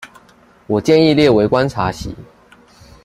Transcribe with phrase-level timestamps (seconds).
[0.65, 2.15] 我建議列為觀察席